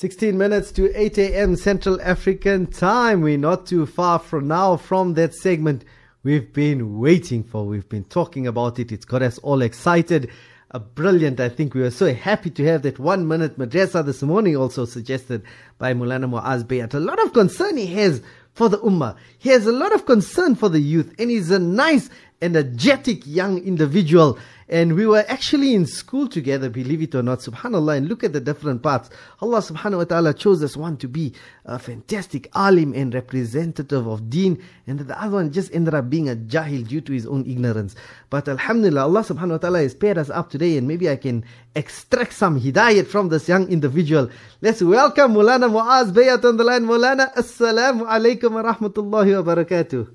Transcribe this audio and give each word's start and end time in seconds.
16 0.00 0.38
minutes 0.38 0.70
to 0.70 0.96
8 0.96 1.18
a.m. 1.18 1.56
Central 1.56 2.00
African 2.02 2.68
time. 2.68 3.20
We're 3.20 3.36
not 3.36 3.66
too 3.66 3.84
far 3.84 4.20
from 4.20 4.46
now 4.46 4.76
from 4.76 5.14
that 5.14 5.34
segment 5.34 5.84
we've 6.22 6.52
been 6.52 7.00
waiting 7.00 7.42
for. 7.42 7.66
We've 7.66 7.88
been 7.88 8.04
talking 8.04 8.46
about 8.46 8.78
it. 8.78 8.92
It's 8.92 9.04
got 9.04 9.22
us 9.22 9.38
all 9.38 9.60
excited. 9.60 10.30
Uh, 10.70 10.78
brilliant. 10.78 11.40
I 11.40 11.48
think 11.48 11.74
we 11.74 11.80
were 11.80 11.90
so 11.90 12.14
happy 12.14 12.48
to 12.50 12.64
have 12.66 12.82
that 12.82 13.00
one 13.00 13.26
minute 13.26 13.58
madrasa 13.58 14.06
this 14.06 14.22
morning 14.22 14.56
also 14.56 14.84
suggested 14.84 15.42
by 15.78 15.94
Mulana 15.94 16.30
Muaz 16.30 16.62
Bhyat. 16.62 16.94
A 16.94 17.00
lot 17.00 17.20
of 17.20 17.32
concern 17.32 17.76
he 17.76 17.86
has 17.86 18.22
for 18.52 18.68
the 18.68 18.78
ummah. 18.78 19.16
He 19.40 19.48
has 19.48 19.66
a 19.66 19.72
lot 19.72 19.92
of 19.92 20.06
concern 20.06 20.54
for 20.54 20.68
the 20.68 20.78
youth 20.78 21.12
and 21.18 21.28
he's 21.28 21.50
a 21.50 21.58
nice, 21.58 22.08
energetic 22.40 23.26
young 23.26 23.58
individual. 23.58 24.38
And 24.70 24.96
we 24.96 25.06
were 25.06 25.24
actually 25.28 25.74
in 25.74 25.86
school 25.86 26.28
together, 26.28 26.68
believe 26.68 27.00
it 27.00 27.14
or 27.14 27.22
not, 27.22 27.38
subhanAllah, 27.38 27.96
and 27.96 28.08
look 28.08 28.22
at 28.22 28.34
the 28.34 28.40
different 28.40 28.82
parts. 28.82 29.08
Allah 29.40 29.60
subhanahu 29.60 29.96
wa 29.96 30.04
ta'ala 30.04 30.34
chose 30.34 30.62
us 30.62 30.76
one 30.76 30.98
to 30.98 31.08
be 31.08 31.32
a 31.64 31.78
fantastic 31.78 32.50
alim 32.54 32.92
and 32.92 33.14
representative 33.14 34.06
of 34.06 34.28
deen, 34.28 34.62
and 34.86 34.98
the 35.00 35.22
other 35.22 35.36
one 35.36 35.52
just 35.52 35.74
ended 35.74 35.94
up 35.94 36.10
being 36.10 36.28
a 36.28 36.36
jahil 36.36 36.86
due 36.86 37.00
to 37.00 37.12
his 37.14 37.26
own 37.26 37.46
ignorance. 37.46 37.94
But 38.28 38.46
alhamdulillah, 38.46 39.04
Allah 39.04 39.22
subhanahu 39.22 39.52
wa 39.52 39.56
ta'ala 39.56 39.80
has 39.80 39.94
paired 39.94 40.18
us 40.18 40.28
up 40.28 40.50
today, 40.50 40.76
and 40.76 40.86
maybe 40.86 41.08
I 41.08 41.16
can 41.16 41.46
extract 41.74 42.34
some 42.34 42.60
hidayat 42.60 43.06
from 43.06 43.30
this 43.30 43.48
young 43.48 43.68
individual. 43.72 44.28
Let's 44.60 44.82
welcome 44.82 45.32
Mulana 45.32 45.72
Muaz 45.72 46.12
Bhyat 46.12 46.44
on 46.44 46.58
the 46.58 46.64
line. 46.64 46.84
Mulana, 46.84 47.32
assalamu 47.34 48.06
alaikum 48.06 48.52
wa 48.52 48.70
rahmatullahi 48.70 49.42
wa 49.42 49.54
barakatuh. 49.54 50.08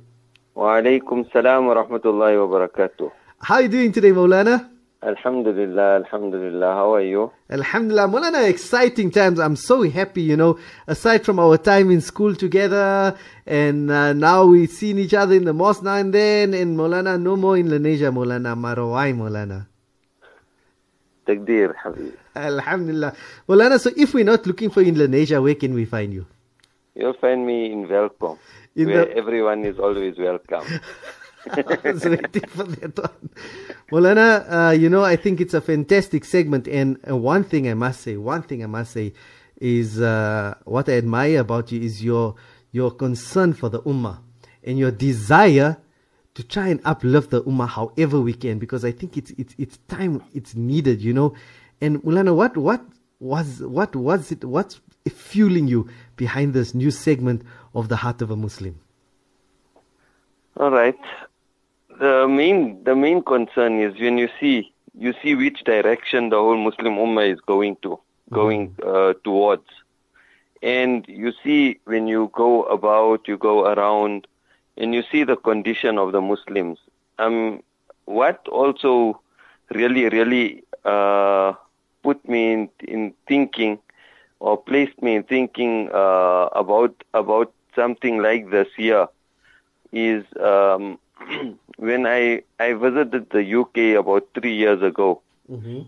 Wa 0.54 0.80
alaikum 0.80 1.26
salam 1.34 1.66
wa 1.66 1.74
rahmatullahi 1.74 2.38
wa 2.38 2.68
barakatuh. 2.68 3.23
How 3.44 3.56
are 3.56 3.64
you 3.64 3.68
doing 3.68 3.92
today, 3.92 4.12
Maulana? 4.12 4.70
Alhamdulillah, 5.04 5.96
Alhamdulillah. 6.06 6.74
How 6.76 6.94
are 6.96 7.02
you? 7.02 7.30
Alhamdulillah. 7.50 8.08
Maulana, 8.08 8.48
exciting 8.48 9.12
times. 9.12 9.38
I'm 9.38 9.58
so 9.58 9.82
happy, 9.84 10.22
you 10.22 10.38
know, 10.38 10.58
aside 10.88 11.26
from 11.26 11.40
our 11.40 11.58
time 11.58 11.92
in 11.92 12.00
school 12.00 12.36
together, 12.36 13.18
and 13.46 13.92
uh, 13.92 14.14
now 14.14 14.46
we've 14.46 14.72
seen 14.72 14.98
each 14.98 15.14
other 15.14 15.36
in 15.36 15.44
the 15.44 15.52
mosque 15.52 15.84
now 15.84 15.96
and 15.96 16.14
then, 16.14 16.54
and 16.54 16.78
Maulana, 16.78 17.22
no 17.22 17.36
more 17.36 17.58
in 17.58 17.68
Lenasia, 17.68 18.14
Maulana. 18.14 18.56
Marawai, 18.56 19.14
Maulana. 19.14 19.68
Takdir, 21.28 21.76
Habib. 21.84 22.14
Alhamdulillah. 22.38 23.14
Maulana, 23.50 23.78
so 23.82 23.92
if 23.98 24.14
we're 24.14 24.24
not 24.24 24.48
looking 24.48 24.70
for 24.70 24.82
you 24.82 24.88
in 24.94 24.96
Lenasia, 24.96 25.44
where 25.44 25.56
can 25.56 25.74
we 25.74 25.84
find 25.84 26.14
you? 26.14 26.26
You'll 26.96 27.14
find 27.20 27.46
me 27.46 27.74
in 27.74 27.88
Welkom, 27.90 28.38
where 28.76 29.06
the- 29.06 29.18
everyone 29.18 29.66
is 29.66 29.78
always 29.80 30.18
welcome. 30.18 30.64
I 31.52 31.92
was 31.92 32.06
waiting 32.06 32.48
for 32.48 32.64
that 32.64 32.98
one. 32.98 33.30
Molana, 33.92 34.70
uh, 34.70 34.72
you 34.72 34.90
know, 34.90 35.04
I 35.04 35.16
think 35.16 35.42
it's 35.42 35.54
a 35.54 35.62
fantastic 35.62 36.26
segment. 36.26 36.68
And 36.68 36.98
uh, 37.10 37.18
one 37.18 37.44
thing 37.44 37.68
I 37.70 37.74
must 37.74 38.02
say, 38.02 38.18
one 38.18 38.44
thing 38.44 38.64
I 38.64 38.68
must 38.68 38.94
say 38.94 39.14
is 39.58 40.02
uh, 40.02 40.56
what 40.66 40.90
I 40.90 40.94
admire 40.94 41.40
about 41.40 41.72
you 41.72 41.82
is 41.82 42.04
your 42.04 42.36
your 42.72 42.92
concern 42.92 43.54
for 43.54 43.70
the 43.70 43.82
ummah 43.84 44.20
and 44.64 44.80
your 44.80 44.92
desire 44.92 45.78
to 46.34 46.44
try 46.44 46.68
and 46.68 46.82
uplift 46.84 47.30
the 47.30 47.44
ummah 47.44 47.68
however 47.68 48.20
we 48.20 48.34
can 48.34 48.58
because 48.58 48.84
I 48.84 48.92
think 48.92 49.18
it's 49.18 49.32
it's 49.32 49.54
it's 49.58 49.78
time 49.88 50.24
it's 50.34 50.56
needed, 50.56 51.02
you 51.02 51.14
know. 51.14 51.36
And 51.82 52.02
Mulana, 52.04 52.36
what 52.36 52.58
what 52.58 52.82
was 53.20 53.62
what 53.62 53.96
was 53.96 54.32
it 54.32 54.44
what's 54.44 54.82
fueling 55.10 55.68
you 55.68 55.90
behind 56.16 56.54
this 56.54 56.74
new 56.74 56.92
segment 56.92 57.44
of 57.76 57.90
the 57.90 57.98
heart 57.98 58.22
of 58.22 58.32
a 58.32 58.36
Muslim? 58.36 58.80
All 60.58 60.72
right. 60.72 61.00
The 62.00 62.28
main 62.28 62.84
the 62.84 62.96
main 62.96 63.22
concern 63.24 63.80
is 63.80 64.00
when 64.00 64.18
you 64.18 64.30
see 64.40 64.74
you 64.98 65.14
see 65.22 65.36
which 65.36 65.64
direction 65.64 66.30
the 66.30 66.38
whole 66.38 66.58
Muslim 66.58 66.96
Ummah 66.96 67.32
is 67.32 67.40
going 67.42 67.78
to, 67.82 68.00
going 68.32 68.76
uh, 68.86 69.14
towards, 69.24 69.68
and 70.62 71.06
you 71.08 71.34
see 71.44 71.80
when 71.86 72.08
you 72.08 72.32
go 72.34 72.64
about, 72.64 73.28
you 73.28 73.38
go 73.38 73.66
around, 73.66 74.28
and 74.78 74.94
you 74.94 75.04
see 75.12 75.24
the 75.24 75.36
condition 75.36 75.98
of 75.98 76.12
the 76.12 76.22
Muslims. 76.22 76.80
Um, 77.20 77.62
what 78.06 78.48
also 78.48 79.22
really 79.74 80.10
really 80.10 80.64
uh, 80.86 81.54
put 82.02 82.28
me 82.28 82.54
in, 82.54 82.70
in 82.80 83.14
thinking 83.28 83.80
or 84.40 84.58
placed 84.58 85.02
me 85.02 85.16
in 85.16 85.24
thinking 85.24 85.90
uh, 85.94 86.50
about 86.54 87.04
about 87.14 87.54
something 87.76 88.22
like 88.22 88.50
this 88.52 88.68
here 88.76 89.08
is 89.92 90.24
um, 90.40 90.98
when 91.78 92.06
I 92.08 92.44
I 92.60 92.74
visited 92.74 93.30
the 93.30 93.44
UK 93.62 94.00
about 94.00 94.28
three 94.34 94.56
years 94.56 94.82
ago, 94.82 95.22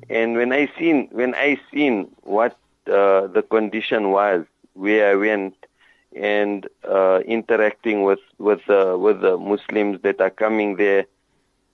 and 0.09 0.35
when 0.35 0.51
I 0.53 0.69
seen 0.77 1.09
when 1.11 1.33
I 1.35 1.59
seen 1.71 2.07
what 2.23 2.57
uh, 2.87 3.27
the 3.27 3.43
condition 3.49 4.11
was 4.11 4.45
where 4.73 5.11
I 5.11 5.15
went 5.15 5.55
and 6.15 6.67
uh, 6.87 7.21
interacting 7.25 8.03
with 8.03 8.19
with 8.37 8.67
uh, 8.69 8.97
with 8.97 9.21
the 9.21 9.37
Muslims 9.37 10.01
that 10.03 10.21
are 10.21 10.29
coming 10.29 10.75
there, 10.77 11.05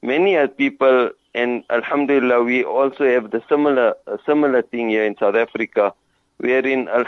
many 0.01 0.35
are 0.35 0.47
people 0.47 1.11
and 1.33 1.63
Alhamdulillah 1.69 2.43
we 2.43 2.63
also 2.63 3.05
have 3.05 3.31
the 3.31 3.43
similar 3.47 3.95
similar 4.25 4.61
thing 4.61 4.89
here 4.89 5.03
in 5.05 5.17
South 5.17 5.35
Africa, 5.35 5.93
wherein 6.37 6.87
uh, 6.87 7.03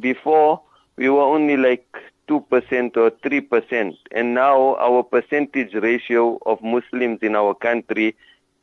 before 0.00 0.60
we 0.96 1.08
were 1.08 1.22
only 1.22 1.56
like 1.56 1.86
2% 2.28 2.96
or 2.96 3.10
3%. 3.10 3.96
And 4.12 4.34
now 4.34 4.76
our 4.76 5.02
percentage 5.02 5.74
ratio 5.74 6.38
of 6.46 6.62
Muslims 6.62 7.18
in 7.22 7.34
our 7.34 7.54
country 7.54 8.14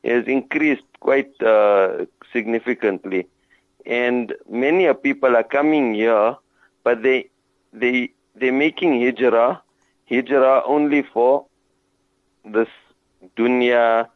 has 0.03 0.25
increased 0.27 0.85
quite 0.99 1.31
uh, 1.41 2.05
significantly. 2.31 3.27
And 3.85 4.33
many 4.49 4.91
people 4.93 5.35
are 5.35 5.43
coming 5.43 5.93
here, 5.93 6.35
but 6.83 7.03
they, 7.03 7.29
they, 7.73 8.11
they're 8.35 8.53
making 8.53 9.01
hijrah, 9.01 9.61
hijrah 10.09 10.61
only 10.65 11.01
for 11.01 11.45
this 12.43 12.67
dunya, 13.35 14.07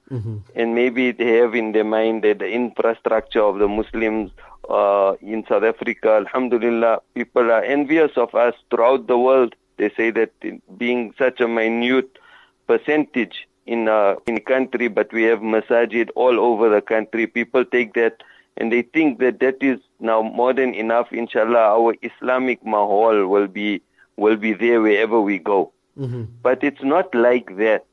and 0.56 0.76
maybe 0.76 1.12
they 1.12 1.38
have 1.38 1.56
in 1.56 1.72
their 1.72 1.84
mind 1.84 2.24
that 2.24 2.40
the 2.40 2.50
infrastructure 2.50 3.42
of 3.42 3.58
the 3.60 3.68
Muslims 3.68 4.32
uh, 4.70 5.16
in 5.22 5.46
South 5.48 5.64
Africa, 5.64 6.10
Alhamdulillah, 6.10 7.02
people 7.16 7.52
are 7.52 7.64
envious 7.64 8.12
of 8.16 8.34
us 8.36 8.54
throughout 8.70 9.08
the 9.08 9.18
world. 9.18 9.56
They 9.78 9.90
say 9.98 10.12
that 10.12 10.32
being 10.78 11.14
such 11.18 11.40
a 11.42 11.48
minute 11.48 12.18
percentage 12.68 13.48
in 13.66 13.88
uh, 13.88 14.16
in 14.28 14.40
country, 14.42 14.88
but 14.88 15.12
we 15.12 15.24
have 15.24 15.40
masajid 15.40 16.10
all 16.16 16.40
over 16.40 16.70
the 16.70 16.82
country. 16.82 17.28
People 17.28 17.66
take 17.66 17.94
that 17.94 18.22
and 18.58 18.72
they 18.72 18.82
think 18.82 19.20
that 19.20 19.40
that 19.40 19.62
is 19.62 19.80
now 20.00 20.22
more 20.22 20.54
than 20.54 20.74
enough. 20.76 21.12
Inshallah, 21.12 21.80
our 21.80 21.96
Islamic 22.02 22.64
mahal 22.66 23.28
will 23.28 23.48
be 23.48 23.82
will 24.18 24.36
be 24.36 24.54
there 24.54 24.82
wherever 24.82 25.20
we 25.22 25.40
go. 25.40 25.72
But 26.44 26.64
it's 26.64 26.84
not 26.84 27.14
like 27.16 27.58
that. 27.58 27.86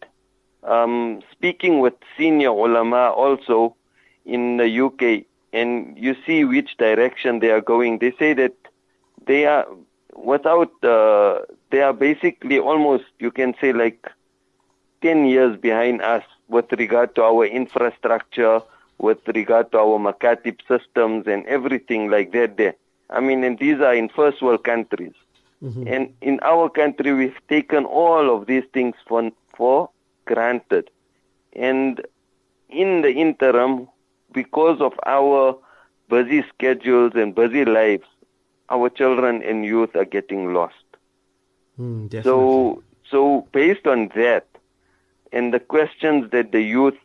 Um, 0.65 1.23
speaking 1.31 1.79
with 1.81 1.95
senior 2.19 2.51
ulama 2.51 3.11
also 3.11 3.77
in 4.25 4.57
the 4.57 4.69
UK, 4.87 5.25
and 5.57 5.97
you 5.99 6.15
see 6.27 6.45
which 6.45 6.77
direction 6.77 7.41
they 7.41 7.51
are 7.51 7.61
going. 7.61 7.99
They 7.99 8.13
say 8.19 8.35
that 8.35 8.55
they 9.27 9.47
are 9.47 9.67
without. 10.15 10.73
Uh, 10.85 11.41
they 11.71 11.83
are 11.83 11.93
basically 11.93 12.59
almost 12.59 13.05
you 13.19 13.31
can 13.31 13.55
say 13.61 13.73
like 13.73 14.09
10 15.03 15.27
years 15.27 15.57
behind 15.59 16.03
us 16.03 16.25
with 16.49 16.71
regard 16.73 17.15
to 17.17 17.23
our 17.23 17.45
infrastructure, 17.45 18.61
with 18.99 19.19
regard 19.29 19.71
to 19.73 19.79
our 19.79 19.99
makatib 19.99 20.59
systems 20.69 21.27
and 21.27 21.45
everything 21.47 22.11
like 22.11 22.33
that 22.33 22.57
there. 22.57 22.75
I 23.11 23.21
mean, 23.21 23.45
and 23.45 23.59
these 23.59 23.81
are 23.81 23.95
in 23.95 24.09
first 24.09 24.43
world 24.43 24.65
countries. 24.65 25.15
And 25.87 26.13
in 26.21 26.39
our 26.43 26.69
country, 26.69 27.13
we've 27.13 27.41
taken 27.49 27.85
all 27.85 28.35
of 28.35 28.47
these 28.47 28.65
things 28.73 28.95
for, 29.07 29.31
for 29.57 29.91
granted. 30.27 30.91
And 31.55 32.01
in 32.69 33.03
the 33.03 33.13
interim, 33.13 33.89
because 34.37 34.83
of 34.83 34.93
our 35.07 35.57
busy 36.11 36.45
schedules 36.53 37.13
and 37.15 37.35
busy 37.35 37.65
lives, 37.65 38.07
our 38.69 38.91
children 38.91 39.43
and 39.43 39.65
youth 39.65 39.97
are 39.97 40.05
getting 40.05 40.53
lost. 40.53 40.85
Hmm, 41.77 42.07
definitely. 42.09 42.31
So, 42.31 42.83
so 43.11 43.49
based 43.53 43.87
on 43.87 44.11
that, 44.15 44.47
and 45.33 45.55
the 45.55 45.61
questions 45.61 46.31
that 46.33 46.53
the 46.53 46.61
youth 46.61 46.99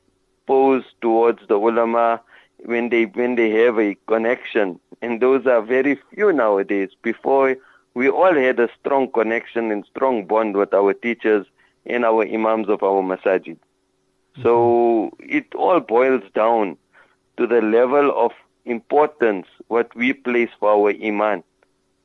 pose 0.45 0.83
towards 1.01 1.47
the 1.47 1.55
ulama 1.55 2.21
when 2.65 2.89
they 2.89 3.05
when 3.05 3.35
they 3.35 3.49
have 3.61 3.79
a 3.79 3.95
connection, 4.07 4.77
and 5.01 5.21
those 5.21 5.47
are 5.47 5.61
very 5.61 5.97
few 6.13 6.33
nowadays. 6.33 6.89
Before 7.01 7.55
we 7.93 8.09
all 8.09 8.35
had 8.35 8.59
a 8.59 8.69
strong 8.79 9.09
connection 9.09 9.71
and 9.71 9.85
strong 9.85 10.25
bond 10.25 10.57
with 10.57 10.73
our 10.73 10.93
teachers 10.93 11.45
and 11.85 12.03
our 12.03 12.23
imams 12.23 12.67
of 12.67 12.83
our 12.83 13.01
masajid. 13.01 13.57
So 14.43 14.53
mm-hmm. 14.53 15.37
it 15.37 15.55
all 15.55 15.79
boils 15.79 16.23
down 16.33 16.77
to 17.37 17.47
the 17.47 17.61
level 17.61 18.11
of 18.17 18.31
importance 18.65 19.47
what 19.67 19.93
we 19.95 20.13
place 20.13 20.49
for 20.59 20.69
our 20.71 20.93
iman. 21.03 21.43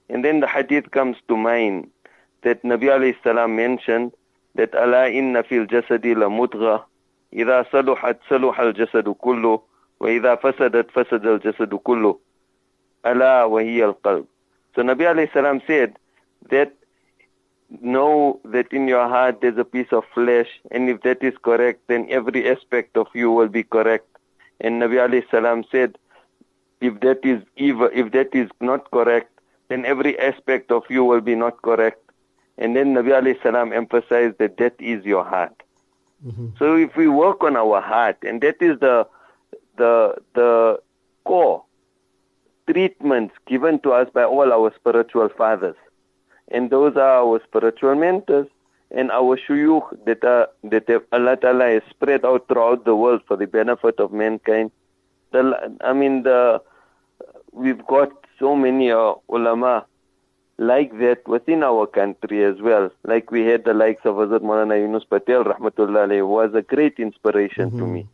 And 0.09 0.25
then 0.25 0.41
the 0.41 0.47
hadith 0.47 0.91
comes 0.91 1.17
to 1.29 1.37
mind 1.37 1.91
that 2.43 2.63
Nabi 2.63 2.85
alayhi 2.85 3.17
salam 3.25 3.57
mentioned 3.57 4.13
that 4.55 4.75
Allah 4.75 5.11
inna 5.11 5.43
fil 5.43 5.67
jasadi 5.67 6.17
la 6.17 6.29
mudgha 6.29 6.85
kullu 9.21 9.61
wa 9.99 10.09
idha 10.09 10.37
fasadat 10.41 10.91
fasada 10.93 11.27
al 11.27 11.39
jasadu 11.41 11.83
kullu 11.83 12.19
ala 13.05 13.49
wa 13.49 13.61
hiya 13.61 13.87
al 13.87 13.95
qalb 13.95 14.27
So 14.75 14.83
Nabi 14.83 15.05
alayhi 15.05 15.33
salam 15.33 15.61
said 15.67 15.97
that 16.51 16.73
know 17.83 18.41
that 18.45 18.73
in 18.73 18.87
your 18.89 19.09
heart 19.09 19.41
there's 19.41 19.59
a 19.59 19.65
piece 19.65 19.93
of 19.93 20.05
flesh, 20.15 20.49
and 20.71 20.89
if 20.89 21.03
that 21.03 21.23
is 21.23 21.35
correct, 21.43 21.81
then 21.89 22.07
every 22.11 22.49
aspect 22.49 22.97
of 22.97 23.09
you 23.15 23.31
will 23.31 23.49
be 23.49 23.63
correct. 23.63 24.07
And 24.61 24.81
Nabi 24.81 24.97
alayhi 24.97 25.31
salam 25.31 25.65
said, 25.71 25.99
if 26.81 27.01
that 27.01 27.25
is 27.25 27.43
evil, 27.57 27.91
if 27.93 28.13
that 28.13 28.35
is 28.35 28.51
not 28.61 28.91
correct, 28.91 29.33
then 29.69 29.85
every 29.85 30.19
aspect 30.19 30.71
of 30.71 30.85
you 30.89 31.05
will 31.05 31.21
be 31.21 31.35
not 31.35 31.63
correct. 31.63 32.03
And 32.59 32.77
then 32.77 32.95
Nabi 32.95 33.11
alayhi 33.21 33.43
salam 33.43 33.73
emphasized 33.73 34.39
that 34.39 34.57
that 34.59 34.75
is 34.79 35.05
your 35.05 35.25
heart. 35.25 35.63
Mm-hmm. 36.27 36.49
So 36.59 36.77
if 36.77 36.97
we 36.97 37.09
work 37.09 37.43
on 37.43 37.57
our 37.57 37.81
heart, 37.81 38.19
and 38.23 38.41
that 38.41 38.57
is 38.61 38.79
the 38.81 39.07
the 39.77 40.17
the 40.35 40.81
core 41.25 41.65
treatments 42.69 43.35
given 43.47 43.79
to 43.81 43.93
us 43.93 44.09
by 44.13 44.25
all 44.25 44.53
our 44.53 44.73
spiritual 44.75 45.29
fathers 45.29 45.77
and 46.49 46.71
those 46.71 46.97
are 46.97 47.23
our 47.23 47.41
spiritual 47.45 47.95
mentors 47.95 48.49
and 48.91 49.11
our 49.11 49.37
shuyukh 49.37 50.05
that, 50.05 50.25
are, 50.25 50.49
that 50.65 50.89
have, 50.89 51.03
Allah 51.13 51.37
Ta'ala 51.37 51.67
has 51.71 51.83
spread 51.91 52.25
out 52.25 52.47
throughout 52.49 52.85
the 52.85 52.95
world 52.95 53.23
for 53.27 53.37
the 53.37 53.47
benefit 53.47 53.99
of 53.99 54.13
mankind. 54.13 54.71
The, 55.33 55.77
I 55.81 55.93
mean, 55.93 56.23
the, 56.23 56.63
we've 57.53 57.85
got 57.87 58.13
so 58.39 58.55
many 58.55 58.91
uh, 58.91 59.15
ulama 59.29 59.87
like 60.59 60.99
that 60.99 61.27
within 61.29 61.63
our 61.63 61.87
country 61.87 62.45
as 62.45 62.61
well. 62.61 62.91
Like 63.05 63.31
we 63.31 63.45
had 63.45 63.65
the 63.65 63.75
likes 63.75 64.05
of 64.05 64.17
Hazrat 64.17 64.41
Maulana 64.41 64.79
Yunus 64.79 65.05
Patel, 65.05 65.45
rahmatullah 65.45 66.27
was 66.27 66.55
a 66.55 66.63
great 66.63 66.99
inspiration 66.99 67.71
mm-hmm. 67.71 67.79
to 67.79 67.87
me. 67.87 68.09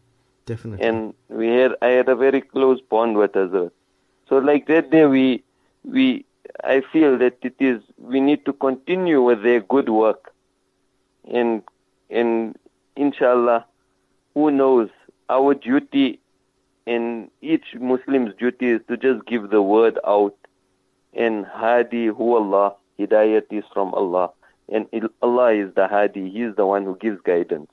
Definitely. 0.47 0.85
And 0.85 1.15
we 1.29 1.49
had, 1.49 1.77
I 1.83 1.89
had 1.89 2.09
a 2.09 2.17
very 2.17 2.41
close 2.41 2.81
bond 2.81 3.17
with 3.17 3.33
Hazrat. 3.33 3.71
So 4.29 4.39
like 4.39 4.67
that 4.67 4.91
day 4.91 5.07
we, 5.07 5.45
we, 5.85 6.25
I 6.65 6.83
feel 6.93 7.17
that 7.19 7.39
it 7.43 7.55
is 7.61 7.81
we 7.99 8.21
need 8.21 8.45
to 8.47 8.53
continue 8.53 9.23
with 9.23 9.43
their 9.43 9.61
good 9.61 9.89
work, 9.89 10.32
and 11.31 11.63
and 12.11 12.57
inshallah, 12.97 13.67
who 14.35 14.51
knows 14.51 14.89
our 15.29 15.55
duty 15.55 16.21
and 16.87 17.31
each 17.41 17.75
Muslim's 17.79 18.35
duty 18.39 18.71
is 18.71 18.81
to 18.89 18.97
just 18.97 19.25
give 19.27 19.51
the 19.51 19.63
word 19.63 19.99
out, 20.07 20.35
and 21.15 21.47
Hadi 21.47 22.07
hu 22.07 22.35
Allah, 22.35 22.75
Hidayat 22.99 23.47
is 23.51 23.65
from 23.73 23.95
Allah, 23.95 24.31
and 24.69 24.87
Allah 25.23 25.53
is 25.53 25.75
the 25.75 25.87
Hadi, 25.87 26.31
He 26.31 26.43
is 26.43 26.57
the 26.57 26.67
one 26.67 26.85
who 26.85 26.97
gives 26.97 27.21
guidance 27.23 27.71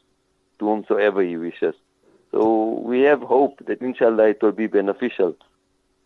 to 0.60 0.66
whomsoever 0.66 1.22
He 1.22 1.38
wishes. 1.38 1.76
So 2.32 2.82
we 2.86 3.02
have 3.02 3.22
hope 3.22 3.66
that 3.66 3.82
inshallah 3.82 4.30
it 4.30 4.42
will 4.44 4.52
be 4.52 4.68
beneficial 4.68 5.36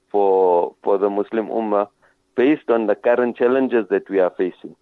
for 0.09 0.73
for 0.81 0.97
the 0.97 1.09
Muslim 1.09 1.47
Ummah 1.47 1.89
based 2.35 2.69
on 2.69 2.87
the 2.87 2.95
current 2.95 3.35
challenges 3.35 3.87
that 3.89 4.09
we 4.09 4.19
are 4.19 4.29
facing. 4.37 4.75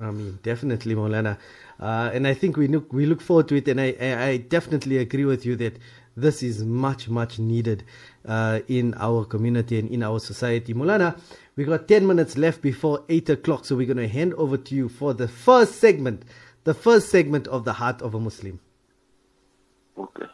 I 0.00 0.10
mean, 0.10 0.38
definitely, 0.42 0.94
Molana. 0.94 1.38
Uh, 1.78 2.10
and 2.12 2.26
I 2.26 2.34
think 2.34 2.56
we 2.56 2.66
look, 2.66 2.92
we 2.92 3.06
look 3.06 3.20
forward 3.20 3.48
to 3.48 3.56
it. 3.56 3.68
And 3.68 3.80
I, 3.80 3.94
I, 4.00 4.36
definitely 4.36 4.98
agree 4.98 5.24
with 5.24 5.46
you 5.46 5.54
that 5.56 5.78
this 6.16 6.42
is 6.42 6.64
much, 6.64 7.08
much 7.08 7.38
needed 7.38 7.84
uh, 8.26 8.60
in 8.68 8.94
our 8.98 9.24
community 9.24 9.78
and 9.78 9.88
in 9.90 10.02
our 10.02 10.18
society. 10.18 10.74
Molana, 10.74 11.18
we 11.56 11.64
got 11.64 11.86
10 11.88 12.06
minutes 12.06 12.36
left 12.36 12.62
before 12.62 13.04
8 13.08 13.30
o'clock. 13.30 13.64
So 13.64 13.76
we're 13.76 13.86
going 13.86 13.96
to 13.98 14.08
hand 14.08 14.34
over 14.34 14.56
to 14.56 14.74
you 14.74 14.88
for 14.88 15.14
the 15.14 15.28
first 15.28 15.76
segment, 15.76 16.24
the 16.64 16.74
first 16.74 17.08
segment 17.08 17.46
of 17.48 17.64
The 17.64 17.74
Heart 17.74 18.02
of 18.02 18.14
a 18.14 18.20
Muslim. 18.20 18.60
Okay. 19.96 20.26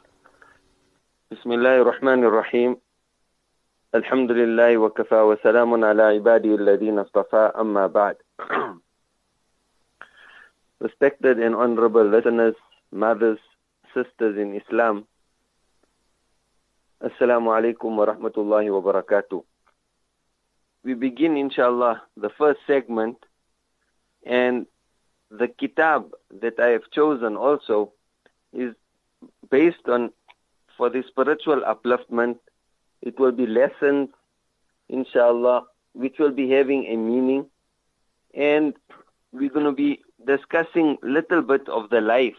Bismillah 1.30 1.78
ar-Rahman 1.84 2.24
ar-Rahim. 2.24 2.76
الحمد 3.94 4.30
لله 4.30 4.78
وكفى 4.78 5.20
وسلام 5.20 5.84
على 5.84 6.02
عباده 6.02 6.54
الذين 6.54 6.98
اصطفى 6.98 7.52
أما 7.60 7.86
بعد 7.86 8.16
Respected 10.83 11.39
and 11.39 11.55
honorable 11.55 12.03
listeners, 12.03 12.55
mothers, 12.91 13.39
sisters 13.93 14.37
in 14.37 14.53
Islam, 14.53 15.07
Assalamu 17.01 17.51
alaikum 17.55 17.95
wa 17.95 18.05
rahmatullahi 18.05 18.69
wa 18.69 18.91
barakatuh. 18.91 19.45
We 20.83 20.93
begin, 20.93 21.37
inshallah, 21.37 22.01
the 22.17 22.29
first 22.29 22.59
segment, 22.67 23.15
and 24.25 24.65
the 25.31 25.47
kitab 25.47 26.11
that 26.41 26.59
I 26.59 26.71
have 26.75 26.91
chosen 26.91 27.37
also 27.37 27.93
is 28.51 28.75
based 29.49 29.87
on, 29.87 30.11
for 30.75 30.89
the 30.89 31.05
spiritual 31.07 31.61
upliftment 31.61 32.39
it 33.01 33.17
will 33.17 33.31
be 33.31 33.47
lessons, 33.47 34.09
inshallah, 34.89 35.63
which 35.93 36.19
will 36.19 36.31
be 36.31 36.49
having 36.49 36.87
a 36.87 36.97
meaning. 36.97 37.45
And 38.33 38.73
we're 39.31 39.49
going 39.49 39.65
to 39.65 39.71
be 39.71 40.01
discussing 40.25 40.97
little 41.03 41.41
bit 41.41 41.67
of 41.69 41.89
the 41.89 42.01
life 42.01 42.37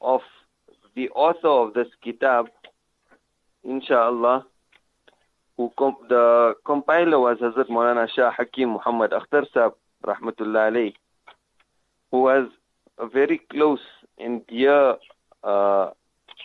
of 0.00 0.20
the 0.94 1.08
author 1.10 1.48
of 1.48 1.74
this 1.74 1.88
kitab, 2.02 2.48
inshallah, 3.64 4.46
who 5.56 5.72
the 6.08 6.54
compiler 6.64 7.18
was 7.18 7.38
Hazrat 7.38 7.68
Maulana 7.68 8.08
Shah 8.08 8.30
Hakim 8.30 8.70
Muhammad 8.70 9.12
Akhtar 9.12 9.46
Sahib, 9.52 9.72
rahmatullah 10.04 10.70
alayh, 10.70 10.94
who 12.10 12.22
was 12.22 12.48
a 12.98 13.06
very 13.06 13.38
close 13.50 13.80
and 14.18 14.46
dear 14.46 14.96
uh, 15.42 15.90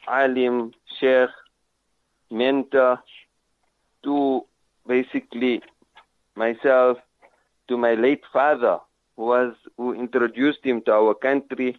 alim, 0.07 0.73
sheikh, 0.99 1.29
mentor 2.31 2.99
to 4.03 4.45
basically 4.87 5.61
myself, 6.35 6.97
to 7.67 7.77
my 7.77 7.93
late 7.93 8.23
father, 8.31 8.79
was 9.19 9.53
who 9.77 9.93
introduced 9.93 10.63
him 10.63 10.81
to 10.83 10.93
our 10.93 11.13
country, 11.13 11.77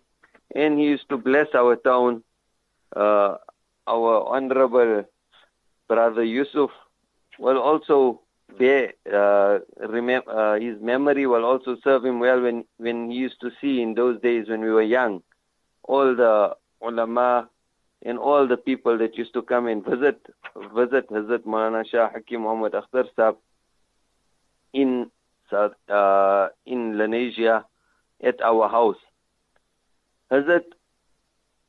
and 0.55 0.79
he 0.79 0.85
used 0.85 1.09
to 1.09 1.17
bless 1.17 1.49
our 1.55 1.77
town. 1.77 2.23
Uh, 2.95 3.37
our 3.87 4.25
honorable 4.29 5.05
brother 5.89 6.23
Yusuf 6.23 6.71
will 7.39 7.59
also 7.59 8.21
bear 8.59 8.93
uh, 9.07 9.59
remem- 9.81 10.29
uh, 10.29 10.61
his 10.61 10.81
memory 10.83 11.27
will 11.27 11.45
also 11.45 11.77
serve 11.83 12.05
him 12.05 12.21
well 12.21 12.41
when 12.43 12.65
when 12.79 13.11
he 13.11 13.17
used 13.17 13.41
to 13.41 13.51
see 13.61 13.81
in 13.81 13.95
those 13.95 14.21
days 14.21 14.49
when 14.49 14.61
we 14.61 14.71
were 14.71 14.83
young 14.83 15.23
all 15.85 16.15
the 16.17 16.55
ulama 16.83 17.49
and 18.03 18.19
all 18.19 18.47
the 18.47 18.57
people 18.57 18.99
that 18.99 19.17
used 19.17 19.33
to 19.33 19.43
come 19.43 19.67
and 19.67 19.85
visit 19.85 20.19
visit 20.75 21.09
Hazrat 21.11 21.45
Maulana 21.45 21.89
Shah 21.89 22.11
Hakim 22.11 22.43
Muhammad 22.43 22.73
Akhtar 22.73 23.05
Sahib 23.15 23.37
in 24.73 25.11
South, 25.51 25.75
uh, 25.89 26.49
in 26.67 26.95
Lenasia 26.95 27.65
at 28.23 28.41
our 28.43 28.69
house. 28.69 28.97
Hazrat 30.31 30.65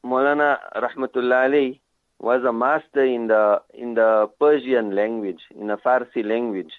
Maulana 0.06 0.58
Rahmatullah 0.76 1.80
was 2.20 2.44
a 2.44 2.54
master 2.54 3.04
in 3.04 3.28
the 3.28 3.62
in 3.74 3.96
the 3.96 4.30
Persian 4.40 4.96
language, 4.96 5.42
in 5.56 5.68
the 5.68 5.78
Farsi 5.78 6.24
language. 6.24 6.74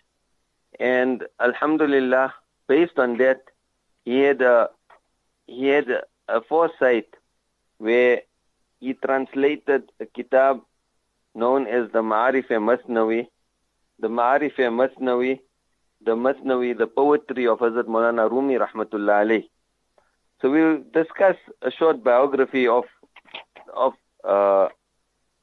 And 0.79 1.27
Alhamdulillah, 1.41 2.33
based 2.69 2.99
on 2.99 3.19
that, 3.19 3.43
he 4.05 4.21
had 4.21 4.41
a 4.43 4.71
he 5.47 5.67
had 5.67 5.89
a 6.29 6.41
foresight 6.41 7.09
where 7.79 8.23
he 8.81 8.95
translated 8.95 9.91
a 10.01 10.07
kitab 10.07 10.61
known 11.35 11.67
as 11.67 11.91
the 11.93 12.03
Ma'arif 12.03 12.49
Masnawi. 12.49 13.27
The 13.99 14.09
Ma'arif 14.09 14.57
Masnawi, 14.57 15.41
the 16.05 16.17
Masnawi, 16.17 16.77
the 16.77 16.87
poetry 16.87 17.47
of 17.47 17.59
Hazrat 17.59 17.85
Maulana 17.85 18.31
Rumi 18.31 18.57
rahmatullah. 18.57 19.45
So 20.41 20.51
we'll 20.51 20.83
discuss 20.93 21.37
a 21.63 21.71
short 21.71 22.03
biography 22.03 22.67
of 22.67 22.85
of 23.75 23.95
uh, 24.25 24.69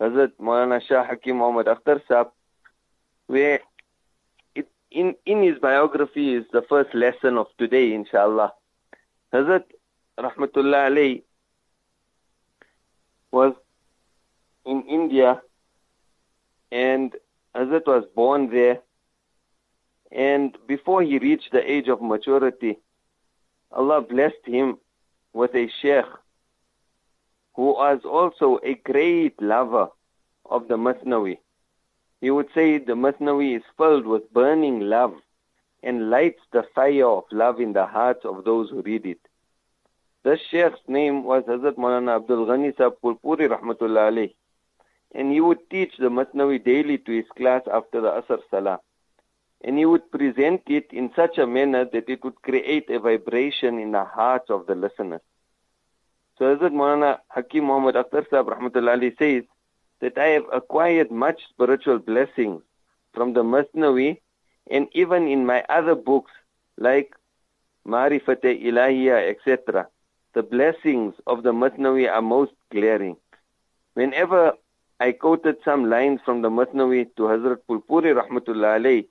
Hazrat 0.02 0.34
Maulana 0.40 0.82
Shah 0.82 1.06
Hakim 1.06 1.38
Muhammad 1.38 1.68
Akhtar 1.68 2.02
Sahib, 2.08 2.28
where 3.28 3.60
it, 4.56 4.68
in, 4.92 5.16
in 5.26 5.44
his 5.44 5.58
biography 5.60 6.34
is 6.34 6.46
the 6.52 6.62
first 6.64 6.94
lesson 6.94 7.38
of 7.38 7.48
today, 7.58 7.94
inshallah. 7.94 8.54
Hazrat 9.34 9.66
Rahmatullah 10.18 11.24
was 13.32 13.54
in 14.66 14.84
India 14.84 15.42
and 16.72 17.16
Hazrat 17.56 17.86
was 17.88 18.04
born 18.16 18.50
there 18.52 18.80
and 20.12 20.58
before 20.68 21.02
he 21.04 21.20
reached 21.20 21.52
the 21.52 21.72
age 21.72 21.88
of 21.88 22.02
maturity, 22.02 22.80
Allah 23.72 24.02
blessed 24.02 24.46
him 24.46 24.78
with 25.34 25.54
a 25.54 25.70
sheikh 25.82 26.06
who 27.56 27.74
was 27.74 28.02
also 28.06 28.60
a 28.64 28.74
great 28.76 29.40
lover 29.42 29.90
of 30.50 30.68
the 30.68 30.78
Masnawi. 30.78 31.38
He 32.22 32.32
would 32.32 32.48
say 32.54 32.78
the 32.78 32.94
Masnawi 32.94 33.58
is 33.58 33.64
filled 33.78 34.06
with 34.06 34.34
burning 34.34 34.82
love 34.82 35.14
and 35.84 36.10
lights 36.10 36.42
the 36.52 36.64
fire 36.76 37.08
of 37.08 37.24
love 37.32 37.60
in 37.60 37.74
the 37.74 37.86
hearts 37.86 38.26
of 38.26 38.44
those 38.44 38.70
who 38.70 38.82
read 38.82 39.06
it. 39.06 39.20
This 40.24 40.40
Sheikh's 40.52 40.82
name 40.88 41.24
was 41.24 41.44
Hazrat 41.44 41.76
Maulana 41.76 42.18
Abdul 42.18 42.46
Ghani 42.48 42.76
Sahib 42.76 42.94
Phulpuri 43.02 43.48
Rahmatullah. 43.48 44.34
And 45.16 45.32
he 45.32 45.40
would 45.40 45.70
teach 45.70 45.94
the 45.98 46.10
Masnawi 46.10 46.64
daily 46.64 46.98
to 46.98 47.12
his 47.12 47.26
class 47.38 47.62
after 47.72 48.02
the 48.02 48.10
Asr 48.10 48.40
Salah. 48.52 48.80
And 49.62 49.78
he 49.78 49.86
would 49.86 50.10
present 50.12 50.62
it 50.68 50.88
in 50.92 51.12
such 51.16 51.38
a 51.38 51.46
manner 51.46 51.86
that 51.86 52.10
it 52.10 52.24
would 52.24 52.42
create 52.42 52.90
a 52.90 53.00
vibration 53.00 53.78
in 53.80 53.92
the 53.92 54.06
hearts 54.06 54.50
of 54.50 54.68
the 54.68 54.76
listeners. 54.76 55.22
So 56.38 56.46
Hazrat 56.56 56.72
Maulana 56.72 57.20
Hakim 57.28 57.66
Muhammad 57.66 57.96
Akhtar 57.96 58.30
Sahib 58.30 58.48
Rahmatullahi 58.48 59.18
says 59.18 59.44
that 60.00 60.18
I 60.18 60.28
have 60.28 60.46
acquired 60.54 61.12
much 61.12 61.42
spiritual 61.50 62.00
blessings 62.00 62.62
from 63.14 63.34
the 63.34 63.44
Masnawi 63.44 64.22
and 64.72 64.88
even 64.94 65.28
in 65.28 65.46
my 65.46 65.66
other 65.68 65.96
books 65.96 66.32
like 66.78 67.14
Marifat 67.86 68.44
Ilahiyya, 68.44 69.30
etc. 69.30 69.88
The 70.34 70.44
blessings 70.44 71.16
of 71.28 71.44
the 71.44 71.52
Masnawi 71.52 72.10
are 72.10 72.22
most 72.22 72.54
glaring. 72.72 73.18
Whenever 73.96 74.54
I 75.00 75.12
quoted 75.12 75.58
some 75.66 75.90
lines 75.90 76.22
from 76.24 76.42
the 76.42 76.50
Masnawi 76.50 77.08
to 77.18 77.24
Hazrat 77.24 77.58
Phulpuri 77.68 78.14
Rahmatullah 78.16 78.80
alayh 78.80 79.08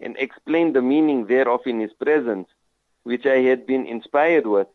and 0.00 0.16
explained 0.18 0.74
the 0.74 0.82
meaning 0.82 1.26
thereof 1.26 1.60
in 1.66 1.80
his 1.80 1.92
presence, 1.92 2.48
which 3.02 3.26
I 3.26 3.38
had 3.38 3.66
been 3.66 3.86
inspired 3.86 4.46
with, 4.46 4.68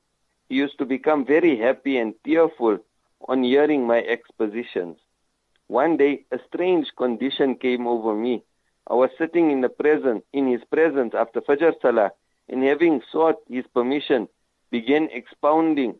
he 0.50 0.55
used 0.55 0.77
to 0.77 0.86
become 0.86 1.25
very 1.25 1.58
happy 1.58 1.98
and 1.98 2.13
tearful 2.24 2.79
on 3.27 3.44
hearing 3.44 3.88
my 3.88 4.03
expositions. 4.03 4.98
One 5.67 5.98
day, 5.98 6.25
a 6.32 6.39
strange 6.48 6.96
condition 6.96 7.55
came 7.55 7.88
over 7.88 8.13
me. 8.13 8.44
I 8.88 8.94
was 8.94 9.10
sitting 9.17 9.50
in 9.50 9.62
the 9.62 9.70
presence, 9.70 10.24
in 10.32 10.48
his 10.48 10.63
presence 10.65 11.15
after 11.15 11.41
Fajr 11.41 11.74
Salah, 11.82 12.12
and 12.48 12.63
having 12.63 13.01
sought 13.12 13.38
his 13.50 13.65
permission, 13.74 14.27
began 14.70 15.10
expounding 15.12 15.96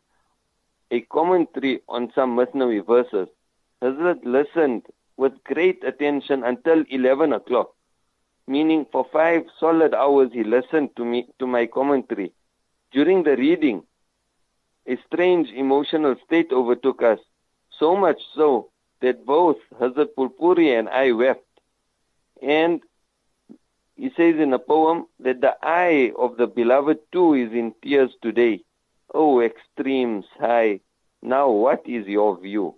a 0.92 1.02
commentary 1.02 1.82
on 1.90 2.12
some 2.14 2.36
Masnavi 2.36 2.86
verses. 2.86 3.28
Hazrat 3.82 4.24
listened 4.24 4.84
with 5.18 5.44
great 5.44 5.84
attention 5.84 6.44
until 6.44 6.84
11 6.90 7.34
o'clock, 7.34 7.75
meaning 8.48 8.86
for 8.92 9.06
five 9.12 9.44
solid 9.60 9.94
hours 9.94 10.32
he 10.34 10.44
listened 10.44 10.96
to 10.96 11.06
me, 11.06 11.28
to 11.40 11.48
my 11.48 11.66
commentary. 11.66 12.32
During 12.92 13.24
the 13.24 13.36
reading, 13.36 13.84
a 14.88 14.98
strange 15.08 15.50
emotional 15.50 16.16
state 16.26 16.52
overtook 16.52 17.02
us, 17.02 17.20
so 17.70 17.96
much 17.96 18.22
so 18.36 18.70
that 19.02 19.26
both 19.26 19.58
Hazrat 19.80 20.10
Phulpuri 20.16 20.78
and 20.78 20.88
I 20.90 21.12
wept. 21.12 21.46
And 22.42 22.82
he 23.96 24.10
says 24.16 24.36
in 24.40 24.54
a 24.54 24.60
poem 24.60 25.08
that 25.20 25.42
the 25.42 25.56
eye 25.62 26.12
of 26.18 26.38
the 26.38 26.48
beloved 26.48 27.00
too 27.12 27.34
is 27.34 27.52
in 27.52 27.74
tears 27.82 28.12
today. 28.22 28.62
Oh, 29.14 29.42
extremes 29.42 30.26
high, 30.40 30.82
now 31.22 31.50
what 31.50 31.82
is 31.86 32.06
your 32.08 32.38
view? 32.40 32.76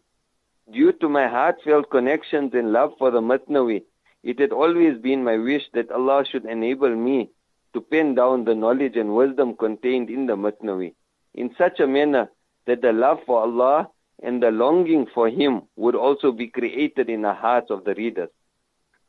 Due 0.71 0.91
to 0.93 1.09
my 1.09 1.27
heartfelt 1.27 1.89
connections 1.89 2.53
and 2.53 2.71
love 2.71 2.93
for 2.97 3.09
the 3.11 3.21
Matnawi, 3.21 3.83
it 4.27 4.39
had 4.39 4.51
always 4.51 4.97
been 4.97 5.23
my 5.23 5.37
wish 5.37 5.63
that 5.73 5.89
Allah 5.89 6.25
should 6.29 6.43
enable 6.45 6.93
me 6.93 7.29
to 7.73 7.79
pen 7.79 8.13
down 8.13 8.43
the 8.43 8.55
knowledge 8.55 8.97
and 8.97 9.15
wisdom 9.15 9.55
contained 9.55 10.09
in 10.09 10.25
the 10.25 10.35
Matnawi 10.35 10.95
in 11.33 11.55
such 11.57 11.79
a 11.79 11.87
manner 11.87 12.29
that 12.65 12.81
the 12.81 12.91
love 12.91 13.19
for 13.25 13.39
Allah 13.43 13.89
and 14.21 14.43
the 14.43 14.51
longing 14.51 15.05
for 15.13 15.29
Him 15.29 15.61
would 15.77 15.95
also 15.95 16.33
be 16.33 16.47
created 16.47 17.09
in 17.09 17.21
the 17.21 17.33
hearts 17.33 17.71
of 17.71 17.85
the 17.85 17.95
readers. 17.95 18.27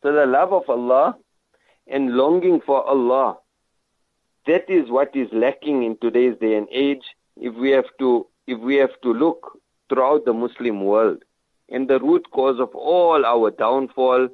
So 0.04 0.12
the 0.12 0.24
love 0.26 0.52
of 0.52 0.70
Allah 0.70 1.16
and 1.88 2.14
longing 2.16 2.60
for 2.64 2.84
Allah, 2.86 3.38
that 4.46 4.70
is 4.70 4.88
what 4.88 5.16
is 5.16 5.28
lacking 5.32 5.82
in 5.82 5.96
today's 6.00 6.38
day 6.38 6.54
and 6.54 6.68
age 6.70 7.02
if 7.36 7.56
we 7.56 7.70
have 7.70 7.90
to, 7.98 8.28
if 8.46 8.60
we 8.60 8.76
have 8.76 8.94
to 9.02 9.12
look 9.12 9.58
throughout 9.88 10.26
the 10.26 10.32
Muslim 10.32 10.84
world. 10.84 11.24
And 11.68 11.88
the 11.88 11.98
root 11.98 12.30
cause 12.30 12.60
of 12.60 12.72
all 12.76 13.26
our 13.26 13.50
downfall 13.50 14.28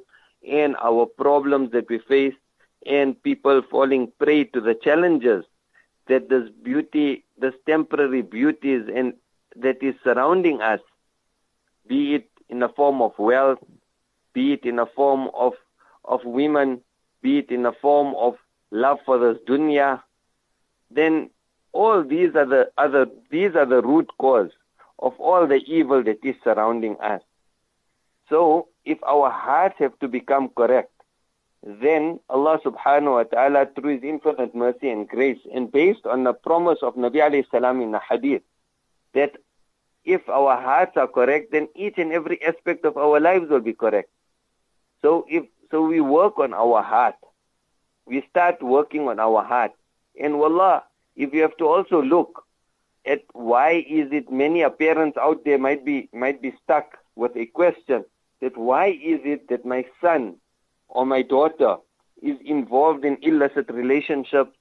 and 0.47 0.75
our 0.81 1.05
problems 1.05 1.71
that 1.71 1.89
we 1.89 1.99
face 1.99 2.33
and 2.85 3.21
people 3.23 3.61
falling 3.69 4.11
prey 4.19 4.43
to 4.45 4.61
the 4.61 4.75
challenges 4.75 5.45
that 6.07 6.29
this 6.29 6.49
beauty, 6.63 7.23
this 7.37 7.53
temporary 7.65 8.21
beauties 8.21 8.83
and 8.93 9.13
that 9.55 9.81
is 9.81 9.95
surrounding 10.03 10.61
us, 10.61 10.79
be 11.87 12.15
it 12.15 12.29
in 12.49 12.59
the 12.59 12.69
form 12.69 13.01
of 13.01 13.17
wealth, 13.17 13.59
be 14.33 14.53
it 14.53 14.65
in 14.65 14.75
the 14.75 14.85
form 14.85 15.29
of, 15.33 15.53
of 16.03 16.23
women, 16.25 16.81
be 17.21 17.39
it 17.39 17.49
in 17.49 17.63
the 17.63 17.73
form 17.81 18.13
of 18.15 18.35
love 18.71 18.99
for 19.05 19.17
this 19.17 19.37
dunya, 19.47 20.01
then 20.91 21.29
all 21.71 22.03
these 22.03 22.35
are 22.35 22.45
the 22.45 22.71
other 22.77 23.07
these 23.29 23.55
are 23.55 23.65
the 23.65 23.81
root 23.81 24.09
cause 24.17 24.51
of 24.99 25.13
all 25.19 25.45
the 25.45 25.61
evil 25.67 26.03
that 26.03 26.23
is 26.23 26.35
surrounding 26.43 26.95
us. 27.01 27.21
So 28.29 28.67
if 28.83 28.97
our 29.03 29.29
hearts 29.29 29.75
have 29.79 29.97
to 29.99 30.07
become 30.07 30.49
correct, 30.49 30.91
then 31.63 32.19
Allah 32.29 32.59
subhanahu 32.63 33.13
wa 33.13 33.23
ta'ala 33.23 33.67
through 33.73 33.95
his 33.95 34.03
infinite 34.03 34.53
mercy 34.53 34.89
and 34.89 35.07
grace 35.07 35.39
and 35.53 35.71
based 35.71 36.05
on 36.05 36.23
the 36.23 36.33
promise 36.33 36.79
of 36.83 36.95
Nabi 36.95 37.17
alayhi 37.17 37.49
salam 37.49 37.81
in 37.81 37.91
the 37.91 37.99
hadith 37.99 38.43
that 39.13 39.31
if 40.03 40.27
our 40.29 40.61
hearts 40.61 40.95
are 40.95 41.07
correct 41.07 41.51
then 41.51 41.67
each 41.75 41.97
and 41.97 42.11
every 42.11 42.39
aspect 42.43 42.85
of 42.85 42.97
our 42.97 43.19
lives 43.19 43.49
will 43.49 43.61
be 43.61 43.73
correct. 43.73 44.09
So 45.01 45.25
if 45.27 45.45
so 45.71 45.81
we 45.81 46.01
work 46.01 46.37
on 46.39 46.53
our 46.53 46.81
heart. 46.81 47.15
We 48.05 48.23
start 48.29 48.61
working 48.61 49.07
on 49.07 49.19
our 49.19 49.43
heart. 49.43 49.71
And 50.19 50.39
wallah, 50.39 50.83
if 51.15 51.33
you 51.33 51.41
have 51.41 51.57
to 51.57 51.65
also 51.67 52.01
look 52.01 52.45
at 53.05 53.23
why 53.33 53.85
is 53.87 54.11
it 54.11 54.31
many 54.31 54.67
parents 54.69 55.17
out 55.17 55.43
there 55.45 55.57
might 55.57 55.83
be 55.83 56.09
might 56.13 56.41
be 56.41 56.53
stuck 56.63 56.97
with 57.15 57.35
a 57.35 57.45
question 57.47 58.05
that 58.41 58.57
why 58.57 58.87
is 58.87 59.21
it 59.23 59.49
that 59.49 59.65
my 59.65 59.85
son 60.01 60.35
or 60.87 61.05
my 61.05 61.21
daughter 61.21 61.77
is 62.21 62.37
involved 62.43 63.05
in 63.05 63.17
illicit 63.21 63.69
relationships? 63.69 64.51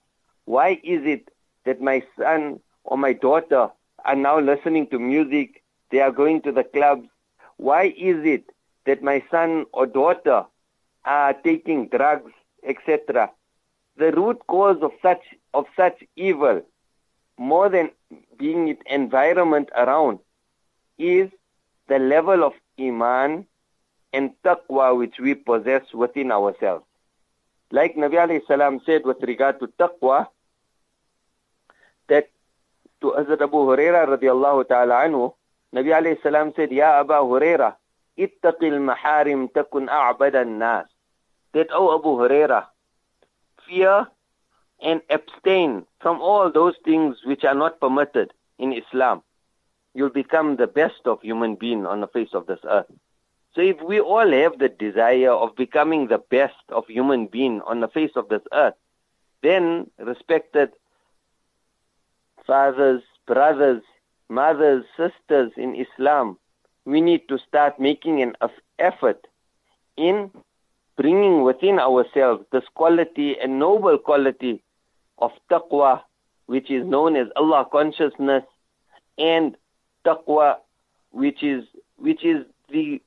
Why 0.44 0.80
is 0.82 1.04
it 1.04 1.28
that 1.64 1.80
my 1.80 2.02
son 2.18 2.60
or 2.84 2.98
my 2.98 3.12
daughter 3.12 3.68
are 4.04 4.16
now 4.16 4.38
listening 4.38 4.86
to 4.88 4.98
music? 4.98 5.62
They 5.90 6.00
are 6.00 6.12
going 6.12 6.42
to 6.42 6.52
the 6.52 6.64
clubs. 6.64 7.08
Why 7.56 7.94
is 7.96 8.24
it 8.24 8.44
that 8.86 9.02
my 9.02 9.22
son 9.30 9.66
or 9.72 9.86
daughter 9.86 10.44
are 11.04 11.32
taking 11.32 11.88
drugs, 11.88 12.32
etc.? 12.66 13.30
The 13.96 14.12
root 14.12 14.40
cause 14.46 14.78
of 14.82 14.90
such 15.00 15.22
of 15.52 15.66
such 15.76 16.02
evil, 16.16 16.62
more 17.38 17.68
than 17.68 17.90
being 18.36 18.68
it 18.68 18.80
environment 18.86 19.68
around, 19.76 20.18
is 20.98 21.30
the 21.88 21.98
level 21.98 22.42
of 22.42 22.52
iman 22.78 23.46
and 24.14 24.30
taqwa 24.44 24.96
which 24.96 25.18
we 25.18 25.34
possess 25.34 25.82
within 25.92 26.30
ourselves. 26.30 26.84
Like 27.70 27.96
Nabi 27.96 28.14
alayhi 28.24 28.46
salam 28.46 28.80
said 28.86 29.04
with 29.04 29.22
regard 29.22 29.58
to 29.60 29.66
taqwa, 29.66 30.28
that 32.08 32.30
to 33.00 33.14
Hazrat 33.18 33.42
Abu 33.42 33.58
Huraira 33.68 34.06
radiallahu 34.06 34.68
ta'ala 34.68 34.94
anhu, 35.06 35.34
Nabi 35.74 35.90
alayhi 36.00 36.22
salam 36.22 36.52
said, 36.54 36.70
Ya 36.70 37.00
Abu 37.00 37.12
Huraira, 37.12 37.74
ittaqil 38.16 38.78
maharim 38.78 39.50
takun 39.50 39.88
a'bada 39.88 40.46
nas. 40.46 40.86
That, 41.52 41.68
oh 41.72 41.98
Abu 41.98 42.10
Huraira, 42.10 42.66
fear 43.66 44.06
and 44.80 45.00
abstain 45.10 45.84
from 46.00 46.20
all 46.20 46.52
those 46.52 46.74
things 46.84 47.16
which 47.24 47.42
are 47.44 47.54
not 47.54 47.80
permitted 47.80 48.32
in 48.58 48.72
Islam. 48.72 49.22
You'll 49.94 50.10
become 50.10 50.56
the 50.56 50.66
best 50.66 51.06
of 51.06 51.22
human 51.22 51.54
being 51.54 51.86
on 51.86 52.00
the 52.00 52.08
face 52.08 52.34
of 52.34 52.46
this 52.46 52.58
earth. 52.68 52.86
So 53.54 53.60
if 53.60 53.80
we 53.82 54.00
all 54.00 54.30
have 54.30 54.58
the 54.58 54.68
desire 54.68 55.30
of 55.30 55.54
becoming 55.54 56.08
the 56.08 56.18
best 56.18 56.54
of 56.70 56.86
human 56.88 57.26
being 57.26 57.60
on 57.62 57.80
the 57.80 57.88
face 57.88 58.10
of 58.16 58.28
this 58.28 58.42
earth, 58.52 58.74
then 59.42 59.90
respected 59.98 60.70
fathers, 62.46 63.02
brothers, 63.26 63.82
mothers, 64.28 64.84
sisters 64.96 65.52
in 65.56 65.76
Islam, 65.76 66.36
we 66.84 67.00
need 67.00 67.28
to 67.28 67.38
start 67.38 67.78
making 67.78 68.22
an 68.22 68.34
effort 68.78 69.26
in 69.96 70.30
bringing 70.96 71.42
within 71.42 71.78
ourselves 71.78 72.44
this 72.52 72.64
quality 72.74 73.36
and 73.40 73.58
noble 73.58 73.98
quality 73.98 74.62
of 75.18 75.30
taqwa, 75.50 76.02
which 76.46 76.70
is 76.70 76.84
known 76.86 77.16
as 77.16 77.28
Allah 77.36 77.66
consciousness, 77.70 78.44
and 79.16 79.56
taqwa, 80.04 80.56
which 81.10 81.42
is 81.42 81.64
which 81.96 82.24
is 82.24 82.44
the 82.70 83.00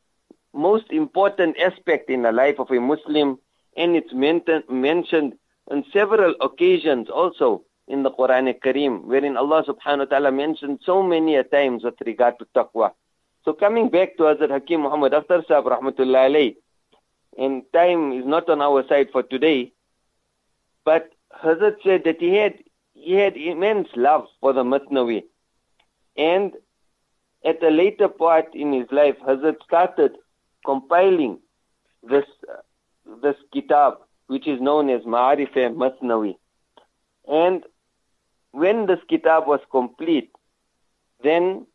most 0.58 0.92
important 0.92 1.58
aspect 1.60 2.10
in 2.10 2.24
the 2.24 2.32
life 2.32 2.60
of 2.60 2.72
a 2.72 2.80
Muslim, 2.80 3.38
and 3.76 3.96
it's 3.96 4.14
mentioned 4.14 5.34
on 5.70 5.86
several 5.94 6.36
occasions 6.42 7.10
also 7.10 7.64
in 7.88 8.04
the 8.04 8.12
Quran 8.12 8.54
Kareem, 8.60 9.04
wherein 9.06 9.38
Allah 9.38 9.64
subhanahu 9.64 10.00
wa 10.00 10.06
ta'ala 10.06 10.32
mentioned 10.32 10.80
so 10.84 11.04
many 11.04 11.42
times 11.44 11.84
with 11.84 11.96
regard 12.06 12.40
to 12.40 12.46
taqwa. 12.56 12.92
So 13.46 13.54
coming 13.54 13.90
back 13.90 14.18
to 14.18 14.24
Hazrat 14.24 14.50
Hakim 14.50 14.82
Muhammad 14.82 15.14
Akhtar 15.14 15.48
Sahib 15.48 15.66
rahmatullah 15.66 16.28
alayh, 16.28 16.56
and 17.38 17.64
time 17.72 18.12
is 18.12 18.26
not 18.26 18.50
on 18.50 18.62
our 18.62 18.86
side 18.88 19.10
for 19.12 19.24
today, 19.24 19.72
but 20.84 21.14
Hazrat 21.44 21.76
said 21.84 22.04
that 22.06 22.20
he 22.20 22.36
had, 22.36 22.56
he 22.94 23.14
had 23.14 23.38
immense 23.38 23.88
love 23.96 24.26
for 24.42 24.54
the 24.54 24.64
Matnawi. 24.64 25.24
And 26.18 26.54
at 27.46 27.62
a 27.64 27.70
later 27.70 28.08
part 28.08 28.56
in 28.56 28.74
his 28.74 28.88
life, 28.92 29.16
Hazrat 29.26 29.62
started 29.64 30.18
compiling 30.66 31.40
this 32.04 32.26
this 33.22 33.36
kitab 33.54 33.98
which 34.28 34.48
is 34.48 34.60
known 34.62 34.90
as 34.90 35.02
Ma'arif 35.04 35.54
Masnawi. 35.54 36.36
And 37.28 37.64
when 38.52 38.86
this 38.86 39.00
kitab 39.08 39.48
was 39.48 39.62
complete, 39.72 40.32
then 41.24 41.66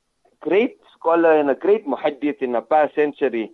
great 0.41 0.79
scholar 0.95 1.39
and 1.39 1.51
a 1.51 1.55
great 1.55 1.87
muhaddith 1.87 2.43
in 2.43 2.53
the 2.53 2.61
past 2.61 2.95
century, 2.95 3.53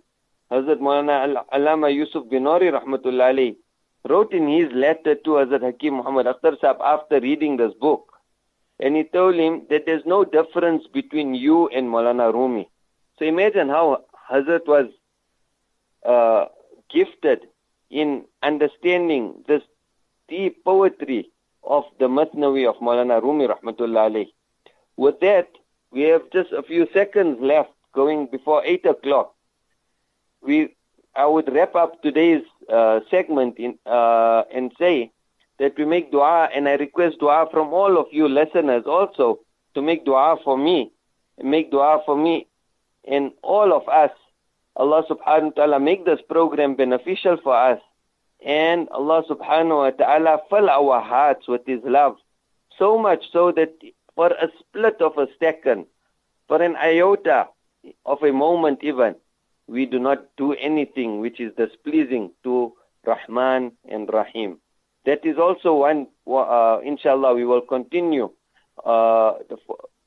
Hazrat 0.51 0.79
Maulana 0.79 1.43
Alama 1.53 1.89
Yusuf 1.89 2.25
Banuri 2.25 2.71
rahmatullah 2.71 3.55
wrote 4.07 4.33
in 4.33 4.47
his 4.47 4.71
letter 4.73 5.15
to 5.15 5.29
Hazrat 5.31 5.61
Hakim 5.61 5.95
Muhammad 5.95 6.25
Akhtar 6.25 6.59
Sahib 6.59 6.77
after 6.81 7.19
reading 7.19 7.57
this 7.57 7.73
book. 7.79 8.13
And 8.79 8.95
he 8.95 9.03
told 9.03 9.35
him 9.35 9.63
that 9.69 9.85
there's 9.85 10.05
no 10.05 10.23
difference 10.23 10.87
between 10.93 11.35
you 11.35 11.67
and 11.67 11.87
Maulana 11.87 12.33
Rumi. 12.33 12.69
So 13.17 13.25
imagine 13.25 13.67
how 13.67 14.05
Hazrat 14.31 14.65
was 14.67 14.87
uh, 16.05 16.45
gifted 16.89 17.47
in 17.89 18.25
understanding 18.43 19.43
this 19.47 19.63
deep 20.27 20.63
poetry 20.63 21.29
of 21.63 21.83
the 21.99 22.07
Masnawi 22.07 22.67
of 22.69 22.75
Maulana 22.77 23.21
Rumi 23.21 23.47
rahmatullah. 23.47 24.27
With 24.95 25.19
that, 25.21 25.49
we 25.91 26.01
have 26.03 26.29
just 26.31 26.51
a 26.51 26.63
few 26.63 26.87
seconds 26.93 27.37
left 27.41 27.71
going 27.93 28.27
before 28.27 28.63
8 28.63 28.85
o'clock. 28.85 29.33
We, 30.41 30.75
I 31.15 31.25
would 31.25 31.51
wrap 31.51 31.75
up 31.75 32.01
today's 32.01 32.43
uh, 32.71 32.99
segment 33.09 33.57
in, 33.57 33.77
uh, 33.85 34.43
and 34.53 34.71
say 34.77 35.11
that 35.57 35.77
we 35.77 35.85
make 35.85 36.11
dua 36.11 36.49
and 36.53 36.67
I 36.67 36.73
request 36.73 37.19
dua 37.19 37.47
from 37.51 37.73
all 37.73 37.97
of 37.97 38.07
you 38.11 38.27
listeners 38.29 38.83
also 38.85 39.39
to 39.73 39.81
make 39.81 40.05
dua 40.05 40.37
for 40.43 40.57
me, 40.57 40.91
make 41.41 41.71
dua 41.71 42.01
for 42.05 42.15
me 42.15 42.47
and 43.05 43.31
all 43.41 43.73
of 43.73 43.87
us. 43.89 44.11
Allah 44.79 45.03
subhanahu 45.11 45.51
wa 45.51 45.57
ta'ala 45.59 45.79
make 45.79 46.05
this 46.05 46.21
program 46.29 46.75
beneficial 46.75 47.35
for 47.43 47.53
us 47.53 47.81
and 48.43 48.87
Allah 48.89 49.23
subhanahu 49.29 49.83
wa 49.83 49.91
ta'ala 49.91 50.39
fill 50.49 50.69
our 50.69 51.01
hearts 51.01 51.47
with 51.47 51.61
His 51.67 51.81
love. 51.83 52.15
So 52.77 52.97
much 52.97 53.25
so 53.33 53.51
that 53.51 53.75
for 54.15 54.27
a 54.31 54.47
split 54.59 55.01
of 55.01 55.17
a 55.17 55.27
second, 55.39 55.85
for 56.47 56.61
an 56.61 56.77
iota 56.77 57.47
of 58.05 58.23
a 58.23 58.31
moment 58.31 58.79
even, 58.81 59.15
we 59.67 59.85
do 59.85 59.99
not 59.99 60.25
do 60.37 60.53
anything 60.53 61.19
which 61.19 61.39
is 61.39 61.51
displeasing 61.57 62.31
to 62.43 62.73
Rahman 63.05 63.73
and 63.87 64.09
Rahim. 64.11 64.59
That 65.05 65.25
is 65.25 65.37
also 65.37 65.75
one, 65.75 66.07
uh, 66.25 66.79
inshallah, 66.83 67.35
we 67.35 67.45
will 67.45 67.61
continue 67.61 68.31
uh, 68.85 69.33
the, 69.49 69.57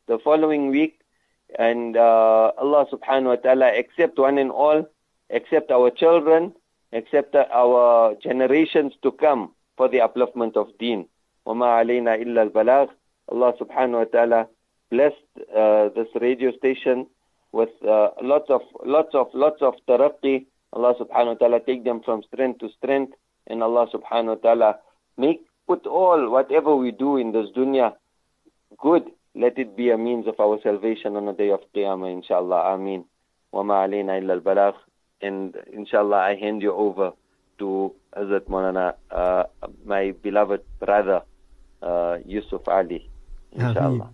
the 0.09 0.19
following 0.25 0.71
week. 0.71 0.99
And 1.58 1.96
uh, 1.96 2.52
Allah 2.58 2.86
subhanahu 2.92 3.26
wa 3.26 3.36
ta'ala 3.36 3.78
accept 3.78 4.20
one 4.20 4.38
and 4.38 4.52
all, 4.52 4.86
accept 5.30 5.72
our 5.72 5.90
children, 5.90 6.54
accept 6.94 7.36
our 7.36 8.16
generations 8.22 8.94
to 9.04 9.12
come 9.12 9.54
for 9.78 9.88
the 9.88 10.00
upliftment 10.00 10.56
of 10.56 10.78
deen. 10.78 11.08
وَمَا 11.48 11.84
عَلَيْنَا 11.84 12.24
إِلَّا 12.24 12.52
الْبَلَاغِ 12.52 12.90
Allah 13.32 13.54
subhanahu 13.60 14.00
wa 14.00 14.04
ta'ala 14.06 14.48
blessed 14.92 15.28
uh, 15.56 15.90
this 15.96 16.08
radio 16.20 16.52
station 16.52 17.08
with 17.52 17.70
uh, 17.84 18.10
lots 18.22 18.50
of 18.50 18.62
lots 18.86 19.16
of 19.16 19.28
lots 19.34 19.62
of 19.62 19.76
taraqqi. 19.88 20.46
Allah 20.74 20.96
subhanahu 21.00 21.36
wa 21.36 21.40
ta'ala 21.40 21.60
take 21.60 21.84
them 21.84 22.02
from 22.04 22.24
strength 22.24 22.60
to 22.60 22.70
strength 22.78 23.14
and 23.48 23.64
Allah 23.64 23.88
subhanahu 23.94 24.36
wa 24.38 24.42
ta'ala 24.44 24.80
make 25.18 25.42
put 25.68 25.86
all 25.88 26.30
whatever 26.30 26.76
we 26.76 26.92
do 26.92 27.18
in 27.18 27.32
this 27.32 27.48
dunya 27.56 27.94
good 28.80 29.10
let 29.35 29.59
it 29.59 29.77
be 29.77 29.91
a 29.91 29.99
means 29.99 30.27
of 30.27 30.39
our 30.39 30.59
salvation 30.63 31.17
on 31.17 31.27
the 31.27 31.33
day 31.33 31.51
of 31.51 31.61
qiyamah 31.75 32.13
inshallah 32.13 32.75
ameen 32.75 33.05
wa 33.53 33.63
ma 33.63 33.85
alayna 33.87 34.21
illa 34.21 34.35
al-balagh 34.35 34.75
and 35.21 35.57
inshallah 35.73 36.17
I 36.17 36.35
hand 36.37 36.63
you 36.63 36.73
over 36.75 37.13
to 37.59 37.95
Hazrat 38.17 38.49
Maulana 38.49 38.95
uh, 39.11 39.45
my 39.85 40.13
beloved 40.23 40.63
brother 40.79 41.23
uh, 41.83 42.19
Yusuf 42.27 42.69
Ali 42.69 43.09
inshallah 43.53 44.11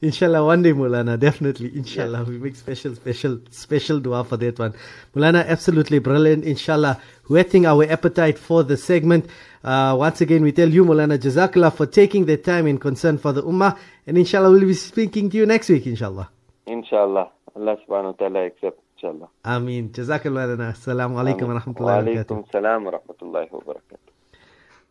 Inshallah, 0.00 0.44
one 0.44 0.62
day, 0.62 0.72
Mulana, 0.72 1.18
definitely. 1.18 1.70
Inshallah, 1.76 2.24
we 2.24 2.38
make 2.38 2.56
special, 2.56 2.94
special, 2.94 3.40
special 3.50 4.00
dua 4.00 4.24
for 4.24 4.36
that 4.36 4.58
one. 4.58 4.74
Mulana, 5.14 5.46
absolutely 5.46 5.98
brilliant. 5.98 6.44
Inshallah, 6.44 7.00
whetting 7.26 7.66
our 7.66 7.84
appetite 7.84 8.38
for 8.38 8.62
the 8.62 8.76
segment. 8.76 9.26
Uh, 9.64 9.96
once 9.98 10.20
again, 10.20 10.42
we 10.42 10.52
tell 10.52 10.68
you, 10.68 10.84
Mulana, 10.84 11.18
Jazakallah, 11.18 11.74
for 11.74 11.86
taking 11.86 12.26
the 12.26 12.36
time 12.36 12.66
in 12.66 12.78
concern 12.78 13.18
for 13.18 13.32
the 13.32 13.42
Ummah. 13.42 13.76
And 14.06 14.16
inshallah, 14.16 14.50
we'll 14.50 14.60
be 14.60 14.74
speaking 14.74 15.30
to 15.30 15.36
you 15.36 15.46
next 15.46 15.68
week, 15.68 15.86
inshallah. 15.86 16.30
Inshallah. 16.66 17.30
Allah 17.56 17.76
subhanahu 17.88 18.12
wa 18.12 18.12
ta'ala 18.12 18.46
accept, 18.46 18.78
inshallah. 18.96 19.28
Ameen. 19.44 19.90
Jazakallah. 19.90 20.56
Assalamu 20.72 21.16
alaikum 21.18 21.48
wa 21.48 21.60
rahmatullahi 21.60 22.16
wa 22.16 22.24
barakatuh. 22.24 22.52
salam 22.52 22.84
wa 22.84 22.92
rahmatullahi 22.92 23.50
wa 23.50 23.60
barakatuh. 23.60 24.06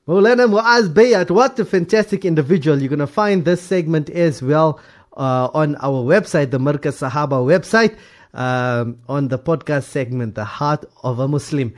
Maulana 0.08 0.47
Muaz 0.47 0.89
Bhyat, 0.93 1.32
what 1.32 1.58
a 1.60 1.65
fantastic 1.65 2.25
individual. 2.25 2.80
You're 2.80 2.89
going 2.89 2.99
to 2.99 3.08
find 3.08 3.45
this 3.45 3.62
segment 3.62 4.10
as 4.10 4.41
well 4.41 4.80
uh, 5.17 5.49
on 5.54 5.75
our 5.78 6.04
website, 6.04 6.51
the 6.51 6.60
Markaz 6.60 6.99
Sahaba 7.01 7.39
website, 7.43 7.95
um, 8.34 8.99
on 9.08 9.30
the 9.30 9.39
podcast 9.39 9.84
segment, 9.86 10.36
The 10.36 10.45
Heart 10.45 10.86
of 11.04 11.19
a 11.19 11.28
Muslim. 11.28 11.73